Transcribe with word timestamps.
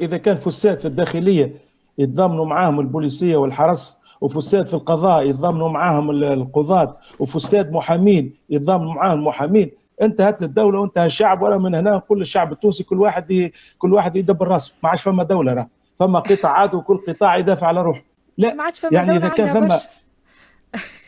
إذا 0.00 0.16
كان 0.16 0.36
فساد 0.36 0.78
في 0.80 0.88
الداخلية 0.88 1.54
يتضامنوا 1.98 2.44
معاهم 2.44 2.80
البوليسية 2.80 3.36
والحرس 3.36 4.00
وفساد 4.20 4.66
في 4.66 4.74
القضاء 4.74 5.22
يتضامنوا 5.28 5.68
معاهم 5.68 6.10
القضاة 6.10 6.96
وفساد 7.18 7.72
محامين 7.72 8.34
يتضامنوا 8.50 8.94
معاهم 8.94 9.18
المحامين 9.18 9.70
انتهت 10.02 10.42
الدولة 10.42 10.80
وانتهى 10.80 11.06
الشعب 11.06 11.42
ولا 11.42 11.58
من 11.58 11.74
هنا 11.74 11.90
نقول 11.90 12.20
الشعب 12.20 12.52
التونسي 12.52 12.84
كل 12.84 13.00
واحد 13.00 13.50
كل 13.78 13.92
واحد 13.92 14.16
يدبر 14.16 14.48
رأسه. 14.48 14.74
ما 14.82 14.88
عادش 14.88 15.02
فما 15.02 15.22
دولة 15.24 15.54
راه. 15.54 15.68
فما 15.96 16.18
قطاعات 16.18 16.74
وكل 16.74 17.00
قطاع 17.08 17.36
يدافع 17.36 17.66
على 17.66 17.82
روحه. 17.82 18.02
لا 18.38 18.54
ما 18.54 18.62
عادش 18.62 18.80
فما 18.80 18.90
يعني 18.92 19.16
إذا 19.16 19.28
كان 19.28 19.46
ثم 19.46 19.74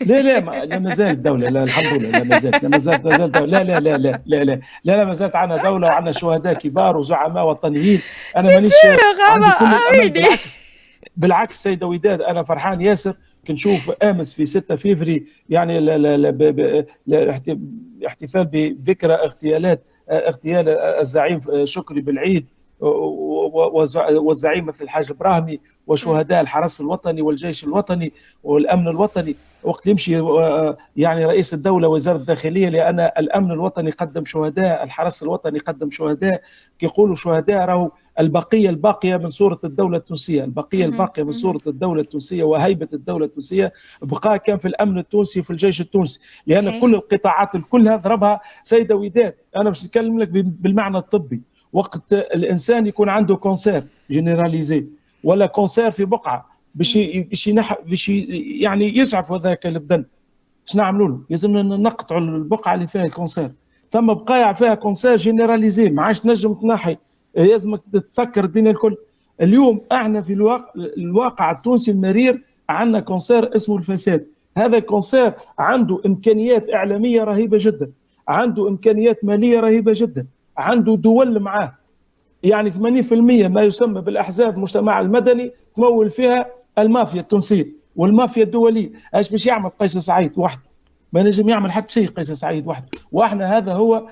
لا 0.07 0.23
لا 0.23 0.41
ما, 0.41 0.65
لا 0.65 0.79
ما 0.79 0.95
زالت 0.95 1.19
دولة 1.19 1.49
لا 1.49 1.63
الحمد 1.65 2.03
لله 2.03 2.19
لا 2.19 2.25
ما 2.25 2.39
زالت 2.39 2.63
لا 2.63 2.69
ما 2.69 2.79
زالت 2.79 3.07
ما 3.07 3.47
لا 3.47 3.63
لا 3.63 3.63
لا 3.63 3.81
لا 3.81 3.97
لا 3.97 4.23
لا 4.27 4.45
لا, 4.45 4.61
لا 4.85 5.05
ما 5.05 5.13
زالت 5.13 5.37
عندنا 5.37 5.63
دولة 5.63 5.87
وعندنا 5.89 6.13
شهداء 6.13 6.55
كبار 6.55 6.97
وزعماء 6.97 7.47
وطنيين. 7.47 8.01
أنا 8.37 8.49
مانيش 8.49 8.73
بالعكس. 10.11 10.59
بالعكس 11.17 11.63
سيدة 11.63 11.87
وداد 11.87 12.23
أنا 12.23 12.43
فرحان 12.43 12.81
ياسر 12.81 13.15
كنشوف 13.47 13.91
أمس 14.03 14.35
في 14.35 14.47
6 14.47 14.77
فيفري 14.77 15.27
يعني 15.49 15.81
لا 15.81 15.99
لا 15.99 16.17
لا 17.07 17.35
احتفال 18.07 18.45
بذكرى 18.45 19.13
اغتيالات 19.13 19.85
اغتيال 20.11 20.69
الزعيم 20.69 21.41
شكري 21.65 22.01
بالعيد. 22.01 22.47
والزعيم 22.83 24.67
مثل 24.67 24.85
الحاج 24.85 25.11
البراهمي 25.11 25.61
وشهداء 25.87 26.41
الحرس 26.41 26.81
الوطني 26.81 27.23
والجيش 27.23 27.65
الوطني 27.65 28.13
والأمن 28.45 28.89
الوطني. 28.89 29.37
وقت 29.63 29.87
يمشي 29.87 30.13
يعني 30.97 31.27
رئيس 31.27 31.55
الدولة 31.55 31.89
وزارة 31.89 32.17
الداخلية 32.17 32.69
لأن 32.69 33.01
الأمن 33.01 33.51
الوطني 33.51 33.91
قدم 33.91 34.25
شهداء 34.25 34.83
الحرس 34.83 35.23
الوطني 35.23 35.59
قدم 35.59 35.91
شهداء. 35.91 36.43
كيقولوا 36.79 37.15
شهداء 37.15 37.65
راهو 37.65 37.91
البقية 38.21 38.71
الباقية 38.71 39.17
من 39.17 39.31
صورة 39.31 39.61
الدولة 39.65 39.97
التونسية، 39.99 40.45
البقية 40.45 40.85
الباقية 40.85 41.23
من 41.23 41.33
صورة 41.33 41.61
الدولة 41.67 42.01
التونسية 42.01 42.45
وهيبة 42.45 42.89
الدولة 42.93 43.27
التونسية. 43.27 43.73
بقاء 44.03 44.37
كان 44.37 44.59
في 44.59 44.69
الأمن 44.69 44.99
التونسي 44.99 45.41
وفي 45.41 45.51
الجيش 45.51 45.81
التونسي، 45.81 46.21
لأن. 46.47 46.81
كل 46.81 46.95
القطاعات 46.95 47.49
كلها 47.71 47.97
ضربها 47.97 48.41
سيدة 48.63 48.97
وداد، 48.97 49.35
أنا 49.57 49.69
باش 49.69 49.85
نتكلم 49.85 50.19
لك 50.19 50.29
بالمعنى 50.29 50.99
الطبي، 50.99 51.43
وقت 51.73 52.13
الإنسان 52.13 52.87
يكون 52.87 53.09
عنده 53.09 53.37
cancer 53.37 53.85
généralisé 54.11 54.87
ولا 55.25 55.47
cancer 55.47 55.91
في 55.91 56.05
بقعة 56.05 56.47
باش 56.75 56.99
باش 56.99 57.51
باش 57.87 58.09
يعني 58.09 58.99
يسعف 58.99 59.33
هذاك 59.33 59.67
البدن. 59.67 60.05
اش 60.69 60.77
نعملوا 60.77 61.09
له؟ 61.09 61.21
لازم 61.31 61.57
نقطعوا 61.57 62.21
البقعة 62.21 62.75
اللي 62.75 62.87
فيها 62.87 63.05
ال 63.05 63.11
cancer 63.11 63.51
ثم 63.91 64.07
بقايع 64.07 64.53
فيها 64.53 64.75
cancer 64.75 65.17
généralisé 65.17 65.91
ما 65.91 66.03
عادش 66.03 66.21
تنجم 66.21 66.55
تنحي. 66.55 66.97
لازمك 67.35 67.81
تسكر 68.11 68.45
الدنيا 68.45 68.71
الكل. 68.71 68.97
اليوم 69.41 69.81
إحنا 69.93 70.23
في 70.23 70.33
الواقع, 70.33 70.71
الواقع 70.77 71.51
التونسي 71.51 71.91
المرير 71.91 72.43
عندنا 72.69 73.01
cancer 73.01 73.57
اسمه 73.57 73.77
الفساد. 73.77 74.27
هذا 74.57 74.79
ال 74.79 74.86
cancer 74.86 75.33
عنده 75.59 76.01
إمكانيات 76.07 76.75
إعلامية 76.75 77.25
رهيبة 77.25 77.59
جدا. 77.61 77.91
عنده 78.29 78.69
إمكانيات 78.69 79.25
مالية 79.25 79.61
رهيبة 79.61 79.93
جدا. 79.95 80.27
عنده 80.57 80.97
دول 80.97 81.41
معاه. 81.41 81.73
يعني 82.43 82.71
80% 82.71 83.13
ما 83.49 83.63
يسمى 83.63 84.01
بالأحزاب 84.01 84.55
المجتمع 84.55 85.01
المدني 85.01 85.53
تمول 85.77 86.11
فيها 86.11 86.47
المافيا 86.79 87.21
التونسية 87.21 87.67
والمافيا 87.97 88.43
الدولية. 88.43 88.93
إيش 89.15 89.31
باش 89.31 89.47
يعمل 89.47 89.71
قيس 89.71 89.99
سعيد 89.99 90.33
وحده؟ 90.37 90.63
ما 91.13 91.23
نجم 91.23 91.49
يعمل 91.49 91.73
حتى 91.73 91.93
شيء 91.93 92.09
قيس 92.09 92.33
سعيد 92.33 92.67
وحده. 92.67 92.87
وإحنا 93.13 93.57
هذا 93.57 93.73
هو 93.73 94.09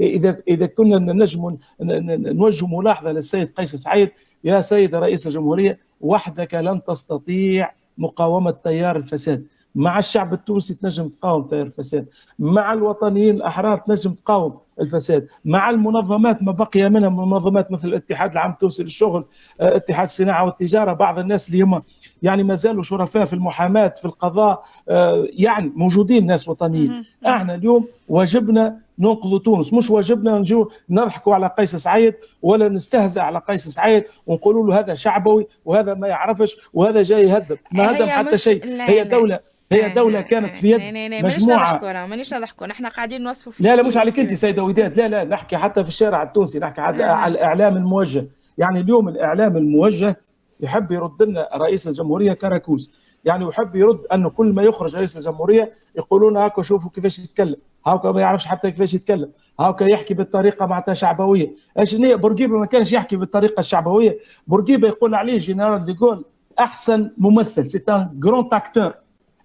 اذا 0.00 0.36
إذا 0.48 0.66
كنا 0.66 1.12
نجم 1.12 1.56
نوجه 1.80 2.66
ملاحظة 2.66 3.12
للسيد 3.12 3.52
قيس 3.56 3.76
سعيد. 3.76 4.10
يا 4.44 4.60
سيد 4.60 4.94
رئيس 4.94 5.26
الجمهورية 5.26 5.78
وحدك 6.00 6.54
لن 6.54 6.84
تستطيع 6.84 7.72
مقاومة 7.98 8.50
تيار 8.50 8.96
الفساد. 8.96 9.46
مع 9.74 9.98
الشعب 9.98 10.32
التونسي 10.32 10.74
تنجم 10.74 11.08
تقاوم 11.08 11.42
تيار 11.42 11.66
الفساد. 11.66 12.06
مع 12.38 12.72
الوطنيين 12.72 13.34
الأحرار 13.34 13.78
تنجم 13.78 14.12
تقاوم. 14.12 14.58
الفساد. 14.80 15.26
مع 15.44 15.70
المنظمات 15.70 16.42
ما 16.42 16.52
بقي 16.52 16.90
منها 16.90 17.08
منظمات 17.08 17.72
مثل 17.72 17.88
الاتحاد 17.88 18.32
العام 18.32 18.50
التونسي 18.50 18.82
للشغل 18.82 19.24
آه، 19.60 19.76
اتحاد 19.76 20.04
الصناعة 20.04 20.44
والتجارة 20.44 20.92
بعض 20.92 21.18
الناس 21.18 21.48
اللي 21.48 21.62
هم 21.62 21.82
يعني 22.22 22.42
ما 22.42 22.54
زالوا 22.54 22.82
شرفاء 22.82 23.24
في 23.24 23.32
المحاماة 23.32 23.88
في 23.88 24.04
القضاء 24.04 24.64
آه، 24.88 25.26
يعني 25.32 25.72
موجودين 25.76 26.26
ناس 26.26 26.48
وطنيين. 26.48 27.04
إحنا 27.26 27.54
اليوم 27.54 27.88
واجبنا 28.08 28.76
ننقذ 28.98 29.38
تونس. 29.38 29.72
مش 29.72 29.90
واجبنا 29.90 30.38
نجو 30.38 30.70
نضحكوا 30.90 31.34
على 31.34 31.50
قيس 31.58 31.76
سعيد 31.76 32.14
ولا 32.42 32.68
نستهزأ 32.68 33.22
على 33.22 33.38
قيس 33.48 33.68
سعيد 33.68 34.04
ونقولوا 34.26 34.66
له 34.66 34.78
هذا 34.78 34.94
شعبوي 34.94 35.46
وهذا 35.64 35.94
ما 35.94 36.08
يعرفش 36.08 36.56
وهذا 36.74 37.02
جاي 37.02 37.28
يهدم 37.28 37.56
ما 37.72 37.96
هدم 37.96 38.06
حتى 38.06 38.38
شيء. 38.38 38.64
هي 38.82 39.04
دولة 39.04 39.40
هي 39.72 39.88
دولة 39.88 40.20
كانت 40.20 40.56
في 40.56 40.70
يد 40.70 40.80
مجموعة. 41.24 42.06
مانيش 42.06 42.34
نضحكوا. 42.34 42.66
نحن 42.66 42.86
قاعدين 42.86 43.22
نوصفوا 43.22 43.52
لا 43.60 43.76
لا 43.76 43.82
مش 43.82 43.96
عليك 43.96 44.18
أنت 44.20 44.34
سيدة 44.34 44.62
وداد 44.70 45.00
لا 45.00 45.08
لا 45.08 45.24
نحكي 45.24 45.56
حتى 45.56 45.82
في 45.82 45.88
الشارع 45.88 46.22
التونسي 46.22 46.58
نحكي 46.58 46.80
على 46.80 47.26
الإعلام 47.26 47.76
الموجه. 47.76 48.26
يعني 48.58 48.80
اليوم 48.80 49.08
الإعلام 49.08 49.56
الموجه 49.56 50.16
يحب 50.60 50.92
يرد 50.92 51.22
لنا 51.22 51.48
رئيس 51.54 51.88
الجمهورية 51.88 52.32
كراكوز 52.32 52.94
يعني 53.24 53.44
يحب 53.44 53.76
يرد 53.76 54.00
انه 54.12 54.30
كل 54.30 54.52
ما 54.52 54.62
يخرج 54.62 54.96
رئيس 54.96 55.16
الجمهورية 55.16 55.72
يقولون 55.96 56.36
هاكا 56.36 56.62
شوفوا 56.62 56.90
كيفاش 56.90 57.18
يتكلم. 57.18 57.56
هاكا 57.86 58.12
ما 58.12 58.20
يعرفش 58.20 58.46
حتى 58.46 58.70
كيفاش 58.70 58.94
يتكلم. 58.94 59.30
هاكا 59.60 59.84
يحكي 59.84 60.14
بالطريقة 60.14 60.66
معناتها 60.66 60.94
شعبوية. 60.94 61.54
إيش 61.78 61.94
بورقيبة 61.94 62.58
ما 62.58 62.66
كانش 62.66 62.92
يحكي 62.92 63.16
بالطريقة 63.16 63.60
الشعبوية. 63.60 64.18
بورقيبة 64.46 64.88
يقول 64.88 65.14
عليه 65.14 65.38
جنرال 65.38 65.84
ديغول 65.84 66.24
أحسن 66.58 67.10
ممثل. 67.18 67.66
c'est 67.66 67.82
un 67.88 68.10
grand 68.14 68.54
acteur 68.54 68.92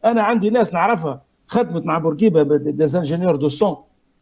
أنا 0.06 0.24
عندي 0.24 0.50
ناس 0.50 0.74
نعرفها. 0.74 1.22
خدمت 1.48 1.86
مع 1.86 1.98
بورقيبة 1.98 2.58
des 2.58 2.76
ingénieurs 2.76 3.36
de 3.36 3.48
son 3.48 3.76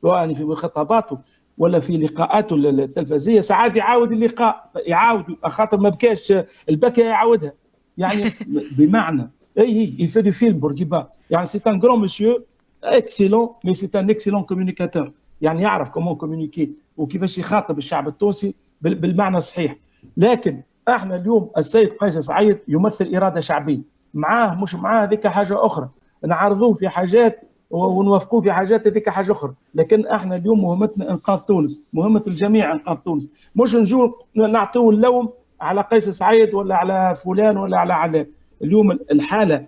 يعني 0.04 0.36
في 0.36 0.56
خطاباته 0.56 1.18
ولا 1.58 1.80
في 1.80 1.98
لقاءاته 1.98 2.56
التلفزيونيه 2.56 3.42
ساعات 3.42 3.76
يعاود 3.76 4.12
اللقاء 4.12 4.72
يعاود 4.76 5.26
خاطر 5.46 5.78
ما 5.78 5.90
بكاش 5.90 6.34
البكا 6.70 7.02
يعاودها. 7.02 7.54
يعني 7.98 8.24
بمعنى 8.78 9.30
il 9.58 9.96
fait 10.00 10.22
du 10.22 10.32
film 10.32 10.60
بورقيبه 10.60 11.08
يعني 11.30 11.46
c'est 11.46 11.62
un 11.68 11.80
grand 11.80 12.00
monsieur 12.00 12.44
excellent 12.84 13.50
mais 13.64 13.74
c'est 13.74 14.00
un 14.00 14.10
excellent 14.10 14.44
communicateur 14.44 15.12
يعني 15.42 15.62
يعرف 15.62 15.90
comment 15.90 16.16
communiquer 16.16 16.72
وكيفاش 16.98 17.38
يخاطب 17.38 17.78
الشعب 17.78 18.08
التونسي 18.08 18.56
بالمعنى 18.82 19.38
الصحيح. 19.38 19.76
لكن 20.18 20.62
إحنا 20.90 21.16
اليوم 21.16 21.52
السيد 21.58 21.90
قيس 21.90 22.18
سعيد 22.18 22.60
يمثل 22.68 23.16
إرادة 23.16 23.42
شعبية. 23.42 23.82
معاه 24.14 24.56
مش 24.56 24.76
معاه 24.76 25.06
هذيك 25.06 25.28
حاجة 25.28 25.66
أخرى. 25.66 25.90
نعرضوه 26.28 26.74
في 26.74 26.90
حاجات 26.90 27.42
ونوافقوه 27.74 28.42
في 28.42 28.52
حاجات 28.52 28.88
هذيك 28.88 29.10
حاجة 29.10 29.32
أخرى. 29.32 29.54
لكن 29.76 30.08
إحنا 30.08 30.36
اليوم 30.36 30.62
مهمتنا 30.62 31.12
إنقاذ 31.12 31.40
تونس 31.40 31.82
مهمة 31.94 32.24
الجميع 32.28 32.74
إنقاذ 32.74 32.96
تونس. 32.98 33.34
مش 33.56 33.76
نجو 33.76 34.12
نعطيو 34.36 34.90
اللوم 34.92 35.30
على 35.62 35.82
قيس 35.82 36.10
سعيد 36.10 36.54
ولا 36.54 36.76
على 36.76 37.16
فلان 37.16 37.58
ولا 37.58 37.78
على 37.78 37.94
علان. 37.94 38.26
اليوم 38.64 38.92
الحالة 38.92 39.66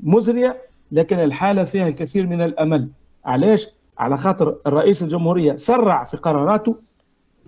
مزرية 0.00 0.56
لكن 0.92 1.18
الحالة 1.18 1.64
فيها 1.64 1.88
الكثير 1.88 2.26
من 2.26 2.42
الأمل. 2.42 2.88
علاش؟ 3.24 3.68
على 3.98 4.16
خاطر 4.16 4.56
الرئيس 4.66 5.02
الجمهورية 5.02 5.56
سرع 5.56 6.04
في 6.04 6.16
قراراته. 6.16 6.76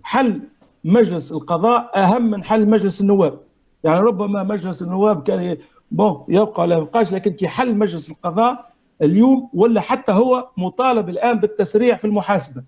حل 0.03 0.41
مجلس 0.85 1.33
القضاء 1.33 1.91
أهم 1.97 2.31
من 2.31 2.45
حل 2.45 2.69
مجلس 2.69 3.01
النواب. 3.01 3.39
يعني 3.85 4.01
ربما 4.01 4.43
مجلس 4.43 4.83
النواب 4.83 5.23
كان 5.23 5.57
bon 5.91 6.25
يبقى 6.29 6.63
ولا 6.63 6.77
يبقاش 6.79 7.13
لكن 7.13 7.31
كي 7.31 7.49
حل 7.49 7.77
مجلس 7.79 8.11
القضاء 8.11 8.72
اليوم 9.03 9.51
ولا 9.55 9.81
حتى 9.81 10.13
هو 10.13 10.49
مطالب 10.57 11.09
الآن 11.09 11.39
بالتسريع 11.39 11.97
في 11.97 12.05
المحاسبة. 12.05 12.63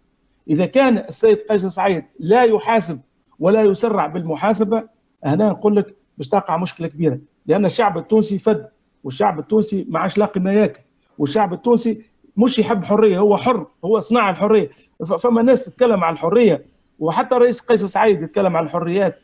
إذا 0.50 0.66
كان 0.66 0.98
السيد 0.98 1.38
قيس 1.50 1.66
سعيد 1.66 2.04
لا 2.18 2.42
يحاسب 2.42 3.00
ولا 3.38 3.62
يسرع 3.62 4.06
بالمحاسبة 4.06 4.82
هنا 5.24 5.48
نقول 5.48 5.76
لك 5.76 5.94
باش 6.18 6.28
تقع 6.28 6.56
مشكلة 6.56 6.88
كبيرة. 6.88 7.18
لأن 7.46 7.64
الشعب 7.64 7.98
التونسي 7.98 8.38
فد 8.38 8.68
والشعب 9.04 9.38
التونسي 9.38 9.86
ما 9.88 9.98
عادش 9.98 10.18
لاقي 10.18 10.40
ما 10.40 10.52
ياكل. 10.52 10.80
والشعب 11.18 11.52
التونسي 11.52 12.04
مش 12.36 12.58
يحب 12.58 12.84
حرية 12.84 13.18
هو 13.18 13.36
حر 13.36 13.66
هو 13.84 14.00
صناع 14.00 14.30
الحرية. 14.30 14.70
فما 15.18 15.42
ناس 15.42 15.64
تتكلم 15.64 16.04
عن 16.04 16.12
الحرية. 16.12 16.64
وحتى 16.98 17.34
رئيس 17.34 17.60
قيس 17.60 17.84
سعيد 17.84 18.22
يتكلم 18.22 18.56
عن 18.56 18.64
الحريات. 18.64 19.18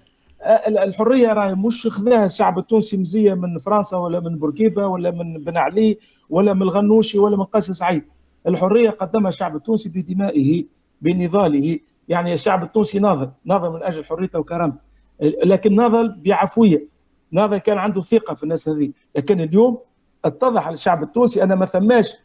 الحرية 0.66 1.32
راهي 1.32 1.54
مش 1.54 1.87
خذاها 1.87 2.25
الشعب 2.25 2.58
التونسي 2.58 2.96
مزية 2.96 3.34
من 3.34 3.58
فرنسا 3.58 3.96
ولا 3.96 4.20
من 4.20 4.38
بورقيبة 4.38 4.87
ولا 4.87 5.10
من 5.10 5.44
بن 5.44 5.56
علي 5.56 5.98
ولا 6.31 6.54
من 6.54 6.62
الغنوشي 6.62 7.19
ولا 7.19 7.37
من 7.37 7.44
قيس 7.44 7.70
سعيد. 7.70 8.02
الحرية 8.46 8.90
قدمها 8.90 9.28
الشعب 9.28 9.56
التونسي 9.56 10.00
بدمائه 10.00 10.64
بنضاله. 11.00 11.78
يعني 12.08 12.32
الشعب 12.32 12.62
التونسي 12.62 12.98
ناضل 12.98 13.31
ناضل 13.44 13.70
من 13.70 13.82
أجل 13.82 14.04
حريته 14.04 14.38
وكرامته 14.38 14.78
لكن 15.20 15.75
ناضل 15.75 16.20
بعفوية. 16.25 16.88
ناضل 17.32 17.58
كان 17.58 17.78
عنده 17.78 18.00
ثقة 18.00 18.34
في 18.34 18.42
الناس 18.42 18.69
هذه. 18.69 18.92
لكن 19.16 19.40
اليوم 19.40 19.78
اتضح 20.25 20.69
للشعب 20.69 21.02
التونسي 21.02 21.42
أن 21.42 21.52
ما 21.52 21.66
ثماش 21.66 22.16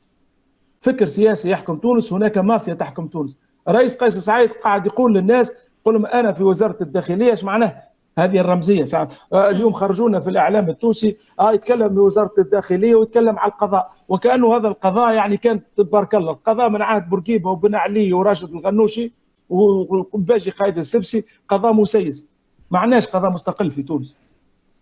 فكر 0.81 1.05
سياسي 1.05 1.49
يحكم 1.49 1.77
تونس 1.77 2.13
هناك 2.13 2.37
مافيا 2.37 2.73
تحكم 2.73 3.07
تونس. 3.07 3.39
رئيس 3.69 3.97
قيس 4.03 4.17
سعيد 4.17 4.51
قاعد 4.51 4.85
يقول 4.85 5.13
للناس 5.13 5.53
لهم 5.87 6.05
أنا 6.05 6.31
في 6.31 6.43
وزارة 6.43 6.77
الداخلية 6.81 7.31
إيش 7.31 7.43
معناه؟ 7.43 7.94
هذه 8.17 8.39
الرمزية. 8.39 8.85
ساعة. 8.85 9.09
آه، 9.33 9.49
اليوم 9.49 9.73
خرجونا 9.73 10.19
في 10.19 10.29
الإعلام 10.29 10.69
التونسي 10.69 11.17
آه 11.39 11.51
يتكلم 11.51 11.87
بوزارة 11.87 12.33
الداخلية 12.37 12.95
ويتكلم 12.95 13.39
على 13.39 13.51
القضاء. 13.51 13.91
وكأنه 14.07 14.55
هذا 14.57 14.67
القضاء 14.67 15.13
يعني 15.13 15.37
كان 15.37 15.61
تبارك 15.77 16.15
الله. 16.15 16.31
القضاء 16.31 16.69
من 16.69 16.81
عهد 16.81 17.09
بورقيبة 17.09 17.49
وبن 17.49 17.75
علي 17.75 18.13
وراشد 18.13 18.51
الغنوشي 18.53 19.11
وباجي 19.49 20.51
قائد 20.51 20.77
السبسي 20.77 21.25
قضاء 21.49 21.73
مسيس. 21.73 22.29
معناش 22.71 23.07
قضاء 23.07 23.31
مستقل 23.31 23.71
في 23.71 23.83
تونس. 23.83 24.17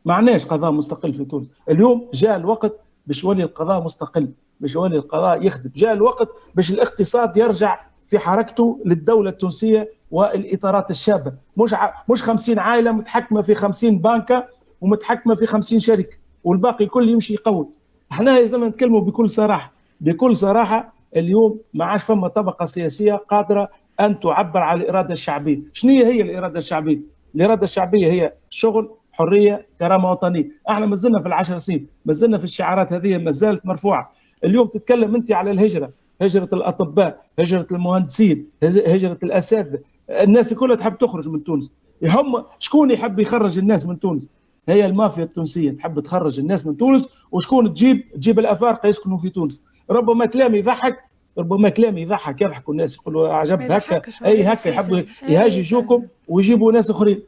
معناش 0.05 0.45
قضاء 0.45 0.71
مستقل 0.71 1.13
في 1.13 1.25
تونس. 1.25 1.47
اليوم 1.69 2.09
جاء 2.13 2.35
الوقت 2.35 2.79
باش 3.07 3.23
يولي 3.23 3.43
القضاء 3.43 3.83
مستقل 3.83 4.29
باش 4.59 4.75
يولي 4.75 4.97
القضاء 4.97 5.45
يخدم. 5.45 5.71
جاء 5.75 5.93
الوقت 5.93 6.29
باش 6.55 6.71
الاقتصاد 6.71 7.37
يرجع 7.37 7.79
في 8.07 8.19
حركته 8.19 8.79
للدولة 8.85 9.29
التونسية 9.29 9.89
والإطارات 10.11 10.89
الشابة. 10.91 11.31
مش 11.57 11.73
ع... 11.73 11.93
مش 12.09 12.23
50 12.23 12.59
عائلة 12.59 12.91
متحكمة 12.91 13.41
في 13.41 13.55
50 13.55 13.97
بنكة 13.99 14.45
ومتحكمة 14.81 15.35
في 15.35 15.45
50 15.45 15.79
شركة 15.79 16.17
والباقي 16.43 16.85
الكل 16.85 17.09
يمشي 17.09 17.33
يقود. 17.33 17.67
إحنا 18.11 18.29
لازم 18.29 18.63
نتكلموا 18.65 19.01
بكل 19.01 19.29
صراحة 19.29 19.73
بكل 20.01 20.35
صراحة 20.35 20.93
اليوم 21.15 21.59
ما 21.73 21.85
عادش 21.85 22.03
فما 22.03 22.27
طبقة 22.27 22.65
سياسية 22.65 23.13
قادرة 23.13 23.69
أن 23.99 24.19
تعبر 24.19 24.59
عن 24.59 24.81
الإرادة 24.81 25.13
الشعبية. 25.13 25.59
شنو 25.73 25.91
هي 25.91 26.21
الإرادة 26.21 26.57
الشعبية؟ 26.57 26.99
الإرادة 27.35 27.63
الشعبية 27.63 28.11
هي 28.11 28.33
شغل 28.49 28.91
حرية 29.11 29.67
كرامة 29.79 30.11
وطنية. 30.11 30.49
إحنا 30.69 30.85
ما 30.85 30.95
زلنا 30.95 31.21
في 31.21 31.27
العشر 31.27 31.57
سنين 31.57 31.87
ما 32.05 32.13
زلنا 32.13 32.37
في 32.37 32.43
الشعارات 32.43 32.93
هذه 32.93 33.17
ما 33.17 33.31
زالت 33.31 33.65
مرفوعة. 33.65 34.11
اليوم 34.43 34.67
تتكلم 34.67 35.15
أنت 35.15 35.31
على 35.31 35.51
الهجرة. 35.51 35.89
هجرة 36.21 36.49
الأطباء 36.53 37.25
هجرة 37.39 37.67
المهندسين 37.71 38.47
هجرة 38.63 39.17
الأساتذة. 39.23 39.79
الناس 40.09 40.53
كلها 40.53 40.75
تحب 40.75 40.97
تخرج 40.97 41.29
من 41.29 41.43
تونس. 41.43 41.71
هم 42.03 42.43
شكون 42.59 42.91
يحب 42.91 43.19
يخرج 43.19 43.57
الناس 43.57 43.85
من 43.85 43.99
تونس؟ 43.99 44.29
هي 44.69 44.85
المافيا 44.85 45.23
التونسية 45.23 45.71
تحب 45.71 45.99
تخرج 45.99 46.39
الناس 46.39 46.65
من 46.65 46.77
تونس 46.77 47.15
وشكون 47.31 47.73
تجيب 47.73 48.03
تجيب 48.13 48.39
الأفارقة 48.39 48.87
يسكنوا 48.87 49.17
في 49.17 49.29
تونس. 49.29 49.63
ربما 49.89 50.25
كلام 50.25 50.55
يضحك 50.55 50.99
ربما 51.37 51.69
كلام 51.69 51.97
يضحك 51.97 52.41
يضحكوا 52.41 52.73
الناس 52.73 52.95
يقولوا 52.95 53.29
عجب 53.29 53.61
هكا. 53.61 54.01
أي 54.25 54.43
هكا 54.43 54.69
يحبوا 54.69 55.01
يهاجي 55.29 55.59
يجوكم 55.59 56.05
ويجيبوا 56.27 56.71
ناس 56.71 56.89
آخرين. 56.89 57.23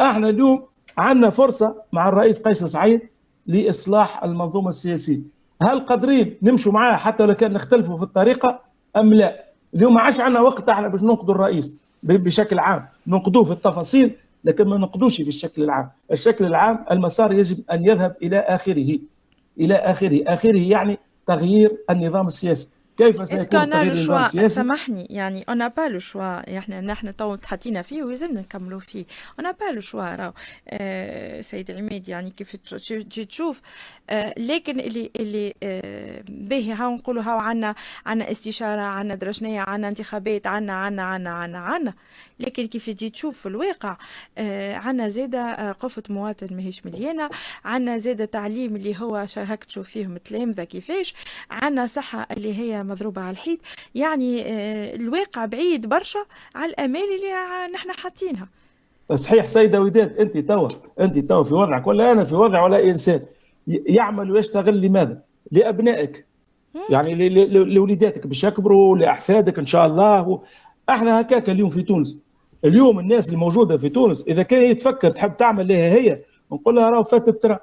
إحنا 0.00 0.28
اليوم 0.28 0.62
عندنا 0.98 1.30
فرصة 1.30 1.82
مع 1.92 2.08
الرئيس 2.08 2.42
قيس 2.42 2.64
سعيد 2.64 3.00
لإصلاح 3.46 4.24
المنظومة 4.24 4.68
السياسية. 4.68 5.37
هل 5.62 5.80
قادرين 5.80 6.36
نمشوا 6.42 6.72
معاه 6.72 6.96
حتى 6.96 7.26
لو 7.26 7.34
كان 7.34 7.52
نختلفوا 7.52 7.96
في 7.96 8.02
الطريقة 8.02 8.60
أم 8.96 9.14
لا؟ 9.14 9.44
اليوم 9.74 9.94
ما 9.94 10.00
عادش 10.00 10.20
عندنا 10.20 10.40
وقت 10.40 10.68
إحنا 10.68 10.88
باش 10.88 11.02
ننقدوا 11.02 11.34
الرئيس 11.34 11.78
بشكل 12.02 12.58
عام 12.58 12.86
ننقدوه 13.06 13.44
في 13.44 13.52
التفاصيل 13.52 14.12
لكن 14.44 14.64
ما 14.68 14.76
ننقدوش 14.76 15.16
في 15.16 15.28
الشكل 15.28 15.62
العام. 15.62 15.88
الشكل 16.12 16.44
العام 16.44 16.84
المسار 16.90 17.32
يجب 17.32 17.58
أن 17.72 17.84
يذهب 17.84 18.16
إلى 18.22 18.38
آخره. 18.38 18.98
إلى 19.60 19.74
آخره. 19.74 20.24
آخره 20.26 20.58
يعني 20.58 20.98
تغيير 21.26 21.76
النظام 21.90 22.26
السياسي. 22.26 22.68
كيف 22.98 23.28
سيكون 23.28 23.70
تغيير 23.70 23.82
النظام 23.82 24.24
السياسي 24.24 24.54
سامحني 24.54 25.06
يعني 25.10 25.44
أنا 25.48 25.68
با 25.68 25.88
لو 25.88 25.98
شوا 25.98 26.58
إحنا 26.58 26.80
نحن 26.80 27.16
تو 27.16 27.34
تحطينا 27.34 27.82
فيه 27.82 28.02
ولازم 28.02 28.38
نكملوا 28.38 28.80
فيه. 28.80 29.04
أنا 29.40 29.50
با 29.50 29.64
لو 29.74 29.80
شوا 29.80 30.16
راهو. 30.16 30.32
آه 30.68 31.40
سيد 31.40 31.70
عماد 31.70 32.08
يعني 32.08 32.30
كيف 32.30 32.56
تجي 32.56 33.24
تشوف. 33.24 33.60
آه 34.10 34.34
لكن 34.38 34.80
اللي 34.80 35.10
اللي 35.20 35.54
آه 35.62 36.24
باهي 36.28 36.72
هاو 36.72 36.94
نقولوا 36.94 37.22
هاو 37.22 37.38
عنا 37.38 37.74
عنا 38.06 38.30
استشارة 38.30 38.80
عنا 38.80 39.14
درجنيه 39.14 39.60
عنا 39.60 39.88
انتخابات 39.88 40.46
عنا 40.46 40.72
عنا 40.72 41.02
عنا 41.02 41.30
عنا 41.30 41.58
عنا. 41.58 41.94
لكن 42.40 42.66
كيف 42.66 42.90
تجي 42.90 43.10
تشوف 43.10 43.40
في 43.40 43.46
الواقع 43.46 43.96
آه 44.38 44.74
عنا 44.76 45.08
زاده 45.08 45.38
آه 45.40 45.72
قفة 45.72 46.02
مواطن 46.10 46.56
ماهيش 46.56 46.86
مليانة. 46.86 47.30
عنا 47.64 47.98
زاده 47.98 48.24
تعليم 48.24 48.76
اللي 48.76 49.00
هو 49.00 49.26
هاك 49.36 49.64
تشوف 49.64 49.88
فيهم 49.88 50.16
تلامذه 50.16 50.64
كيفاش. 50.64 51.14
عنا 51.50 51.86
صحة 51.86 52.26
اللي 52.30 52.58
هي 52.58 52.87
مضروبة 52.88 53.22
على 53.22 53.30
الحيط. 53.30 53.58
يعني 53.94 54.42
آه 54.42 54.94
الواقع 54.94 55.44
بعيد 55.44 55.88
برشا 55.88 56.20
على 56.54 56.70
الأمال 56.70 57.00
اللي 57.00 57.72
نحن 57.74 57.90
حاطينها. 57.92 58.48
صحيح 59.14 59.46
سيدة 59.46 59.80
وداد 59.80 60.16
أنت 60.18 60.38
توا 60.38 60.68
أنت 61.00 61.18
توا 61.18 61.44
في 61.44 61.54
وضعك 61.54 61.86
ولا 61.86 62.12
أنا 62.12 62.24
في 62.24 62.34
وضع 62.34 62.62
ولا 62.62 62.84
إنسان. 62.84 63.22
يعمل 63.66 64.30
ويشتغل 64.30 64.80
لماذا؟ 64.80 65.22
لأبنائك. 65.52 66.26
يعني 66.90 67.28
لوليداتك 67.48 68.26
باش 68.26 68.44
يكبروا 68.44 68.98
لأحفادك 68.98 69.58
إن 69.58 69.66
شاء 69.66 69.86
الله. 69.86 70.42
أحنا 70.88 71.20
هكاك 71.20 71.50
اليوم 71.50 71.70
في 71.70 71.82
تونس. 71.82 72.18
اليوم 72.64 72.98
الناس 72.98 73.26
اللي 73.26 73.36
موجودة 73.36 73.76
في 73.76 73.88
تونس 73.88 74.24
إذا 74.28 74.42
كان 74.42 74.76
تفكر 74.76 75.10
تحب 75.10 75.36
تعمل 75.36 75.68
لها 75.68 75.92
هي 75.94 76.20
نقول 76.52 76.76
لها 76.76 76.90
راهو 76.90 77.02
فاتت 77.02 77.42
ترى. 77.42 77.58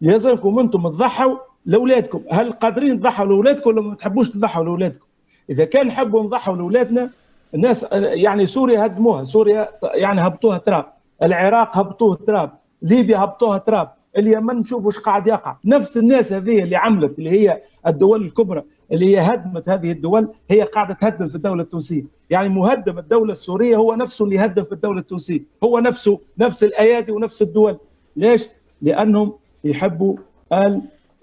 لازمكم 0.00 0.58
أنتم 0.58 0.88
تضحوا 0.88 1.36
لأولادكم. 1.66 2.22
هل 2.30 2.52
قادرين 2.52 3.00
تضحوا 3.00 3.26
لأولادكم 3.26 3.70
ولا 3.70 3.80
ما 3.82 3.94
تحبوش 3.94 4.30
تضحوا 4.30 4.64
لأولادكم؟ 4.64 5.06
إذا 5.50 5.64
كان 5.64 5.86
نحبوا 5.86 6.22
نضحوا 6.22 6.56
لأولادنا 6.56 7.10
الناس 7.54 7.86
يعني 7.92 8.46
سوريا 8.46 8.86
هدموها. 8.86 9.24
سوريا 9.24 9.68
يعني 9.94 10.26
هبطوها 10.26 10.58
تراب. 10.58 10.86
العراق 11.22 11.78
هبطوه 11.78 12.16
تراب. 12.26 12.50
ليبيا 12.82 13.18
هبطوها 13.18 13.58
تراب. 13.58 13.90
اليمن 14.18 14.54
نشوفوا 14.54 14.86
إيش 14.86 14.98
قاعد 14.98 15.26
يقع. 15.26 15.56
نفس 15.64 15.96
الناس 15.96 16.32
هذه 16.32 16.62
اللي 16.62 16.76
عملت 16.76 17.18
اللي 17.18 17.30
هي 17.30 17.62
الدول 17.86 18.22
الكبرى 18.22 18.62
اللي 18.92 19.16
هي 19.16 19.20
هدمت 19.20 19.68
هذه 19.68 19.92
الدول 19.92 20.28
هي 20.50 20.62
قاعدة 20.62 20.94
تهدم 20.94 21.28
في 21.28 21.34
الدولة 21.34 21.62
التونسية. 21.62 22.04
يعني 22.30 22.48
مهدم 22.48 22.98
الدولة 22.98 23.32
السورية 23.32 23.76
هو 23.76 23.94
نفسه 23.94 24.24
اللي 24.24 24.38
هدم 24.38 24.64
في 24.64 24.72
الدولة 24.72 25.00
التونسية. 25.00 25.40
هو 25.64 25.78
نفسه 25.78 26.20
نفس 26.38 26.64
الأيادي 26.64 27.12
ونفس 27.12 27.42
الدول. 27.42 27.76
ليش؟ 28.16 28.46
لأنهم 28.82 29.32
يحبوا 29.64 30.16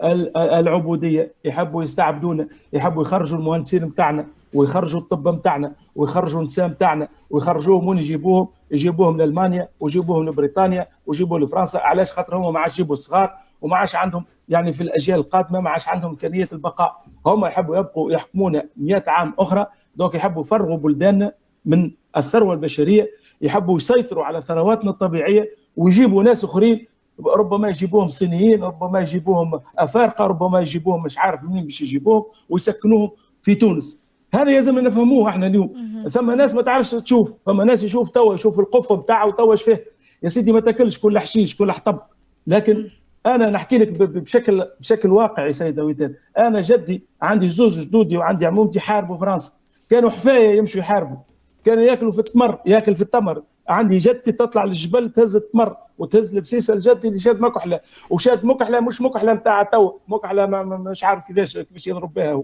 العبودية. 0.04 1.34
يحبوا 1.46 1.84
يستعبدونا. 1.84 2.48
يحبوا 2.74 3.02
يخرجوا 3.04 3.38
المهندسين 3.38 3.88
بتاعنا 3.90 4.26
ويخرجوا 4.54 5.00
الطب 5.02 5.36
بتاعنا 5.36 5.74
ويخرجوا 5.96 6.40
النساء 6.42 6.68
بتاعنا 6.68 7.08
ويخرجوهم 7.30 7.88
وين 7.88 7.98
يجيبوهم؟ 7.98 8.48
يجيبوهم 8.72 9.18
لألمانيا 9.18 9.70
ويجيبوهم 9.80 10.30
لبريطانيا 10.30 10.88
ويجيبوهم 11.06 11.44
لفرنسا. 11.44 11.78
علاش؟ 11.78 12.12
خاطر 12.12 12.36
هم 12.38 12.54
ما 12.54 12.60
عادش 12.60 12.74
يجيبوا 12.74 12.94
الصغار 12.94 13.34
وما 13.62 13.78
عادش 13.78 13.96
عندهم 13.96 14.24
يعني 14.50 14.72
في 14.72 14.82
الأجيال 14.82 15.20
القادمة 15.20 15.60
ما 15.60 15.70
عادش 15.70 15.88
عندهم 15.88 16.10
إمكانية 16.10 16.48
البقاء. 16.52 17.04
هم 17.26 17.46
يحبوا 17.46 17.78
يبقوا 17.78 18.12
يحكمونا 18.12 18.64
100 18.78 19.04
عام 19.08 19.34
أخرى. 19.40 19.66
دونك 19.96 20.16
يحبوا 20.16 20.42
يفرغوا 20.42 20.78
بلداننا 20.78 21.32
من 21.66 21.92
الثروة 22.18 22.54
البشرية. 22.54 23.10
يحبوا 23.42 23.78
يسيطروا 23.78 24.26
على 24.26 24.42
ثرواتنا 24.42 24.92
الطبيعية 24.92 25.48
ويجيبوا 25.78 26.24
ناس 26.24 26.44
أخرين 26.44 26.88
ربما 27.26 27.70
يجيبوهم 27.70 28.10
صينيين 28.10 28.64
ربما 28.64 29.00
يجيبوهم 29.00 29.60
أفارقة 29.78 30.26
ربما 30.28 30.60
يجيبوهم 30.60 31.04
مش 31.04 31.18
عارف 31.18 31.44
منين 31.44 31.64
باش 31.64 31.82
يجيبوهم 31.82 32.24
ويسكنوهم 32.50 33.12
في 33.42 33.56
تونس. 33.56 34.00
هذا 34.34 34.52
لازم 34.52 34.80
نفهموه 34.80 35.30
إحنا 35.30 35.48
اليوم. 35.48 35.74
ثم 36.10 36.32
ناس 36.32 36.54
ما 36.54 36.62
تعرفش 36.62 36.92
تشوف 36.92 37.34
ثم 37.46 37.62
ناس 37.62 37.84
يشوف 37.84 38.10
توا 38.10 38.34
يشوف 38.34 38.60
القفة 38.60 38.96
بتاعه 38.96 39.32
توا 39.32 39.52
إيش 39.52 39.64
فيه؟ 39.64 39.86
يا 40.24 40.30
سيدي 40.30 40.52
ما 40.52 40.60
تاكلش 40.60 41.00
كل 41.00 41.20
حشيش 41.20 41.56
كل 41.56 41.72
حطب. 41.72 42.00
لكن 42.48 42.90
أنا 43.26 43.50
نحكي 43.50 43.78
لك 43.78 43.88
بشكل 44.02 44.66
بشكل 44.80 45.12
واقعي 45.12 45.54
سيدة 45.54 45.86
وداد 45.86 46.16
أنا 46.38 46.62
جدي 46.62 47.04
عندي 47.22 47.50
زوج 47.50 47.80
جدودي 47.80 48.18
وعندي 48.18 48.46
عمومتي 48.46 48.80
حاربوا 48.80 49.18
فرنسا. 49.18 49.52
كانوا 49.90 50.10
حفاية 50.10 50.58
يمشوا 50.58 50.80
يحاربوا. 50.80 51.18
كانوا 51.66 51.84
ياكلوا 51.84 52.12
في 52.12 52.20
التمر 52.20 52.60
ياكل 52.66 52.96
في 52.96 53.02
التمر. 53.02 53.44
عندي 53.70 53.98
جدتي 53.98 54.32
تطلع 54.32 54.64
للجبل 54.64 55.10
تهز 55.10 55.36
التمر. 55.36 55.76
وتهز 55.98 56.36
البسيسه 56.36 56.74
لجدي 56.76 57.08
اللي 57.08 57.20
شاد 57.20 57.42
مكحلة 57.42 57.80
وشاد 58.10 58.46
مكحلة 58.46 58.80
مش 58.80 59.02
مكحلة 59.02 59.34
نتاع 59.34 59.64
تو 59.64 59.94
مكحلة 60.08 60.46
مش 60.64 61.04
عارف 61.04 61.24
كيفاش 61.28 61.58
كيفاش 61.58 61.88
يضرب 61.88 62.14
بها 62.14 62.32
هو. 62.34 62.44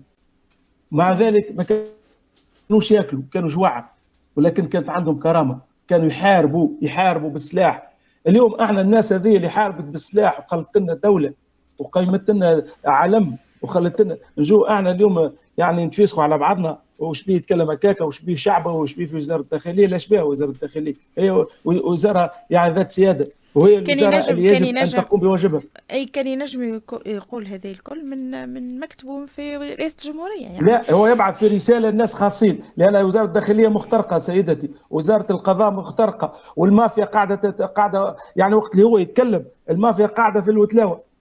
مع 0.92 1.14
ذلك 1.14 1.54
ما 1.56 1.66
كانوش 2.70 2.92
ياكلوا 2.92 3.22
كانوا 3.34 3.50
جوع 3.50 3.86
ولكن 4.36 4.68
كانت 4.68 4.90
عندهم 4.90 5.20
كرامة. 5.20 5.60
كانوا 5.88 6.08
يحاربوا 6.08 6.70
يحاربوا 6.82 7.30
بالسلاح 7.30 7.94
اليوم 8.28 8.56
إحنا 8.62 8.82
الناس 8.82 9.14
هذه 9.14 9.36
اللي 9.38 9.50
حاربت 9.50 9.84
بالسلاح 9.84 10.40
وخلت 10.40 10.78
لنا 10.78 10.94
دولة 10.94 11.34
وقيمت 11.80 12.30
لنا 12.32 12.64
علم 12.86 13.38
وخلت 13.62 14.02
لنا 14.02 14.18
نجو 14.38 14.66
إحنا 14.66 14.92
اليوم 14.92 15.32
يعني 15.58 15.86
نتفيسخوا 15.86 16.24
على 16.24 16.38
بعضنا. 16.38 16.78
وش 17.06 17.24
بيه 17.24 17.36
يتكلم 17.36 17.72
هكاكا 17.72 18.04
وش 18.06 18.20
بيه 18.20 18.36
شعبه 18.36 18.72
وش 18.72 18.94
بيه 18.94 19.06
في 19.06 19.16
وزارة 19.16 19.42
الداخلية 19.42 19.88
لاش 19.88 20.08
بها 20.08 20.24
وزارة 20.24 20.50
الداخلية؟ 20.50 20.94
هي 21.18 21.46
وزارة 21.66 22.32
يعني 22.50 22.74
ذات 22.74 22.92
سيادة 22.92 23.30
وهي 23.56 23.82
كان 23.82 24.00
ينجم 24.00 24.36
اللي 24.36 24.46
يجب 24.46 24.54
كان 24.54 24.66
ينجم 24.66 25.00
ان 25.00 25.06
تقوم 25.06 25.20
بواجبها. 25.20 25.62
أي 25.92 26.06
كان 26.06 26.28
ينجم 26.28 26.82
يقول 27.06 27.48
هذا 27.48 27.70
الكل 27.70 28.06
من 28.06 28.50
من 28.50 28.80
مكتبه 28.80 29.26
في 29.26 29.58
رئاسة 29.58 29.98
الجمهورية 30.06 30.42
يعني. 30.46 30.66
لا 30.66 30.92
هو 30.94 31.08
يبعث 31.08 31.38
في 31.38 31.48
رسالة 31.48 31.90
للناس 31.90 32.14
خاصين 32.14 32.60
لأن 32.78 32.96
وزارة 32.96 33.26
الداخلية 33.26 33.68
مخترقة 33.68 34.18
سيدتي 34.18 34.70
وزارة 34.90 35.32
القضاء 35.32 35.72
مخترقة 35.72 36.34
والمافيا 36.56 37.06
قاعدة 37.06 37.50
قاعدة 37.66 38.16
يعني 38.36 38.56
وقت 38.56 38.74
اللي 38.74 38.84
هو 38.86 38.98
يتكلم 38.98 39.46
المافيا 39.70 40.06
قاعدة 40.08 40.42
في 40.42 40.52
الوتلاوة. 40.52 41.13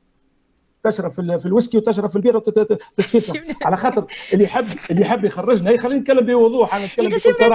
تشرب 0.84 1.10
في, 1.10 1.38
في 1.38 1.46
الويسكي 1.46 1.78
وتشرب 1.78 2.10
في 2.10 2.16
البيره 2.16 2.36
وتتفسر 2.36 3.40
على 3.64 3.76
خاطر 3.76 4.04
اللي 4.32 4.44
يحب 4.44 4.64
اللي 4.90 5.02
يحب 5.02 5.24
يخرجنا 5.24 5.70
هي 5.70 5.78
خلينا 5.78 6.00
نتكلم 6.00 6.26
بوضوح 6.26 6.74
أنا 6.74 6.84
نتكلم 6.86 7.06
بكل 7.08 7.20
صراحة. 7.20 7.48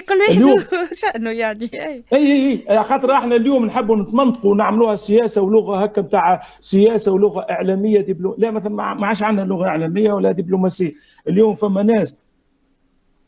كل 0.00 0.14
واحد 0.20 0.94
شأنه 1.02 1.30
يعني 1.30 1.70
اي 1.74 2.04
اي 2.12 2.64
اي 2.70 2.84
خاطر 2.84 3.12
إحنا 3.12 3.36
اليوم 3.36 3.64
نحبوا 3.66 3.96
نتمنطقوا 3.96 4.50
ونعملوها 4.50 4.96
سياسة 4.96 5.40
ولغة 5.42 5.82
هكا 5.84 6.00
بتاع 6.02 6.42
سياسة 6.60 7.12
ولغة 7.12 7.46
إعلامية 7.50 8.00
دبلو 8.00 8.34
لا 8.38 8.50
مثلا 8.50 8.72
ما 8.94 9.06
عادش 9.06 9.22
عندنا 9.22 9.44
لغة 9.44 9.66
إعلامية 9.66 10.12
ولا 10.12 10.32
دبلوماسية. 10.32 10.92
اليوم 11.28 11.54
فما 11.54 11.82
ناس 11.82 12.18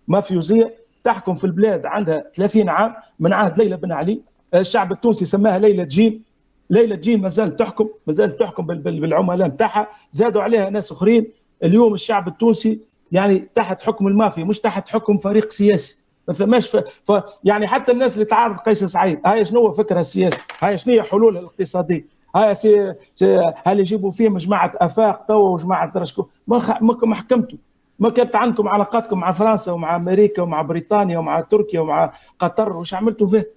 مافيوزية 0.09 0.75
تحكم 1.05 1.35
في 1.35 1.45
البلاد 1.45 1.87
عندها 1.87 2.25
30 2.35 2.69
عام 2.69 2.95
من 3.21 3.33
عهد 3.33 3.59
ليلى 3.59 3.77
بن 3.77 3.93
علي. 3.93 4.21
الشعب 4.55 4.93
التونسي 4.93 5.25
سماها 5.25 5.59
ليلى 5.59 5.85
جيم 5.85 6.23
ليلى 6.71 6.97
جيم 6.97 7.23
ما 7.23 7.29
زالت 7.29 7.59
تحكم 7.59 7.89
ما 8.07 8.13
زالت 8.13 8.41
تحكم 8.41 8.67
بالعملاء 8.67 9.49
نتاعها 9.49 9.89
زادوا 10.11 10.43
عليها 10.43 10.71
ناس 10.71 10.93
أخرين. 10.93 11.27
اليوم 11.65 11.95
الشعب 11.95 12.29
التونسي 12.29 12.81
يعني 13.13 13.49
تحت 13.55 13.83
حكم 13.83 14.07
المافيا 14.07 14.45
مش 14.45 14.61
تحت 14.61 14.89
حكم 14.89 15.19
فريق 15.19 15.51
سياسي. 15.51 16.05
ما 16.29 16.35
فماش 16.35 16.69
ف... 16.69 16.77
ف... 16.77 17.23
يعني 17.45 17.67
حتى 17.67 17.93
الناس 17.93 18.15
اللي 18.15 18.25
تعارض 18.25 18.57
قيس 18.57 18.85
سعيد 18.85 19.21
هاي 19.27 19.45
شنو 19.45 19.61
هو 19.61 19.73
فكرها 19.73 20.01
السياسي؟ 20.01 20.43
هاي 20.61 20.79
شنو 20.79 20.95
هي 20.95 21.03
حلولها 21.03 21.41
الاقتصادية؟ 21.41 22.07
هاي 22.37 22.55
سي... 22.55 22.95
سي... 23.15 23.53
هل 23.65 23.81
يجيبوا 23.81 24.11
فيه 24.11 24.29
مجموعة 24.29 24.73
أفاق 24.77 25.25
توا 25.27 25.49
وجماعه 25.49 25.93
رشكو 25.97 26.27
ما, 26.47 26.59
خ... 26.59 26.83
ما 26.83 27.15
حكمتوا. 27.15 27.59
ما 27.99 28.11
كانت 28.11 28.37
عندكم 28.37 28.69
علاقاتكم 28.69 29.19
مع 29.19 29.31
فرنسا 29.33 29.73
ومع 29.73 29.97
أمريكا 29.97 30.43
ومع 30.43 30.63
بريطانيا 30.63 31.19
ومع 31.19 31.41
تركيا 31.41 31.81
ومع 31.81 32.13
قطر 32.39 32.77
وش 32.77 32.95
عملتوا 32.95 33.27
فيه؟ 33.27 33.51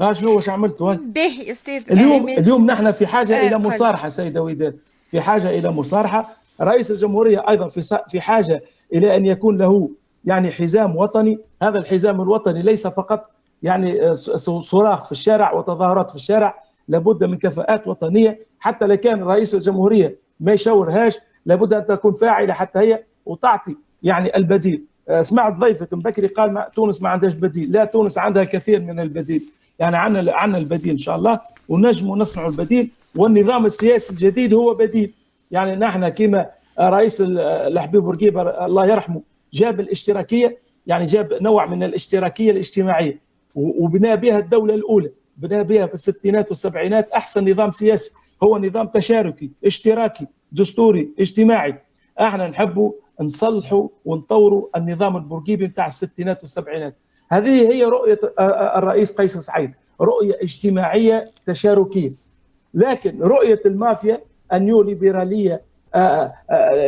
ها 0.00 0.12
شنو 0.12 0.36
واش 0.36 0.48
عملتوا 0.48 0.94
باهي 0.94 1.46
يا 1.46 1.52
أستاذ 1.52 1.82
اليوم 1.92 2.28
اليوم 2.28 2.66
نحن 2.66 2.92
في 2.92 3.06
حاجة 3.06 3.36
آه 3.36 3.48
إلى 3.48 3.58
مصارحة 3.58 4.08
سيدة 4.08 4.42
وداد 4.42 4.76
في 5.10 5.20
حاجة 5.20 5.50
إلى 5.50 5.70
مصارحة. 5.70 6.36
رئيس 6.60 6.90
الجمهورية 6.90 7.44
أيضا 7.48 7.68
في 7.68 7.98
في 8.08 8.20
حاجة 8.20 8.62
إلى 8.92 9.16
أن 9.16 9.26
يكون 9.26 9.58
له 9.58 9.90
يعني 10.24 10.50
حزام 10.50 10.96
وطني. 10.96 11.38
هذا 11.62 11.78
الحزام 11.78 12.20
الوطني 12.20 12.62
ليس 12.62 12.86
فقط 12.86 13.30
يعني 13.62 14.14
صراخ 14.60 15.04
في 15.04 15.12
الشارع 15.12 15.52
وتظاهرات 15.52 16.10
في 16.10 16.16
الشارع. 16.16 16.62
لابد 16.88 17.24
من 17.24 17.38
كفاءات 17.38 17.88
وطنية. 17.88 18.38
حتى 18.60 18.84
لو 18.86 18.96
كان 18.96 19.22
رئيس 19.22 19.54
الجمهورية 19.54 20.16
ما 20.40 20.52
يشاورهاش 20.52 21.18
لابد 21.46 21.72
أن 21.72 21.86
تكون 21.86 22.12
فاعلة 22.12 22.52
حتى 22.52 22.78
هي 22.78 23.04
وتعطي 23.26 23.76
يعني 24.02 24.36
البديل. 24.36 24.84
سمعت 25.20 25.52
ضيفك 25.52 25.94
بكري 25.94 26.26
قال 26.26 26.52
ما 26.52 26.68
تونس 26.74 27.02
ما 27.02 27.08
عندهاش 27.08 27.32
بديل. 27.32 27.72
لا 27.72 27.84
تونس 27.84 28.18
عندها 28.18 28.44
كثير 28.44 28.80
من 28.80 29.00
البديل. 29.00 29.42
يعني 29.82 29.96
عندنا 29.96 30.32
عندنا 30.32 30.58
البديل 30.58 30.90
إن 30.90 30.96
شاء 30.96 31.16
الله. 31.16 31.40
ونجم 31.68 32.08
نصنع 32.08 32.46
البديل. 32.46 32.90
والنظام 33.16 33.66
السياسي 33.66 34.12
الجديد 34.12 34.54
هو 34.54 34.74
بديل. 34.74 35.12
يعني 35.50 35.76
نحن 35.76 36.08
كما 36.08 36.50
رئيس 36.80 37.22
الحبيب 37.26 38.02
بورقيبة 38.02 38.66
الله 38.66 38.86
يرحمه 38.86 39.22
جاب 39.52 39.80
الاشتراكية 39.80 40.58
يعني 40.86 41.04
جاب 41.04 41.32
نوع 41.32 41.66
من 41.66 41.82
الاشتراكية 41.82 42.50
الاجتماعية. 42.50 43.18
وبنى 43.54 44.16
بها 44.16 44.38
الدولة 44.38 44.74
الأولى. 44.74 45.10
بنى 45.36 45.64
بها 45.64 45.86
في 45.86 45.94
الستينات 45.94 46.48
والسبعينات. 46.48 47.10
أحسن 47.10 47.50
نظام 47.50 47.70
سياسي. 47.70 48.10
هو 48.42 48.58
نظام 48.58 48.86
تشاركي 48.86 49.50
اشتراكي 49.64 50.26
دستوري 50.52 51.08
اجتماعي. 51.20 51.74
أحنا 52.20 52.48
نحبوا 52.48 52.92
نصلحوا 53.20 53.88
ونطوروا 54.04 54.68
النظام 54.76 55.16
البورقيبي 55.16 55.66
بتاع 55.66 55.86
الستينات 55.86 56.40
والسبعينات. 56.40 56.96
هذه 57.32 57.72
هي 57.72 57.84
رؤية 57.84 58.20
الرئيس 58.78 59.20
قيس 59.20 59.38
سعيد 59.38 59.70
رؤية 60.00 60.34
اجتماعية 60.42 61.30
تشاركية. 61.46 62.12
لكن 62.74 63.22
رؤية 63.22 63.60
المافيا 63.66 64.20
النيو 64.52 64.82
ليبراليه 64.82 65.62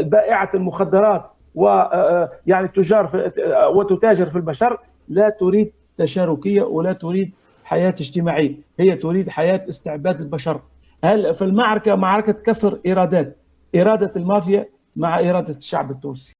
بائعة 0.02 0.50
المخدرات 0.54 1.30
ويعني 1.54 2.68
تجار 2.68 3.32
وتتاجر 3.74 4.30
في 4.30 4.36
البشر 4.36 4.78
لا 5.08 5.28
تريد 5.28 5.72
تشاركية 5.98 6.62
ولا 6.62 6.92
تريد 6.92 7.30
حياة 7.64 7.94
اجتماعية 8.00 8.54
هي 8.80 8.96
تريد 8.96 9.28
حياة 9.30 9.68
استعباد 9.68 10.20
البشر. 10.20 10.60
هل 11.04 11.34
في 11.34 11.42
المعركة 11.42 11.94
معركة 11.94 12.32
كسر 12.32 12.78
ارادات 12.86 13.36
إرادة 13.76 14.12
المافيا 14.16 14.68
مع 14.96 15.20
إرادة 15.20 15.54
الشعب 15.56 15.90
التونسي؟ 15.90 16.33